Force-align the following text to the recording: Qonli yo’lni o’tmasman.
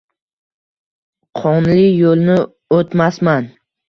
Qonli 1.39 1.83
yo’lni 1.97 2.39
o’tmasman. 2.79 3.51